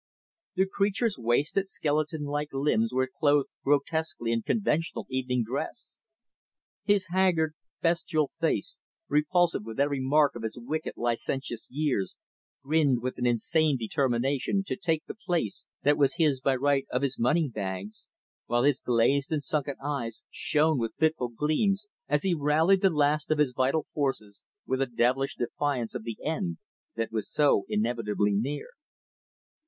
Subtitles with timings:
[0.55, 5.99] The creature's wasted, skeleton like limbs, were clothed grotesquely in conventional evening dress.
[6.83, 12.17] His haggard, bestial face repulsive with every mark of his wicked, licentious years
[12.63, 17.03] grinned with an insane determination to take the place that was his by right of
[17.03, 18.07] his money bags;
[18.47, 23.29] while his glazed and sunken eyes shone with fitful gleams, as he rallied the last
[23.29, 26.57] of his vital forces, with a devilish defiance of the end
[26.95, 28.69] that was so inevitably near.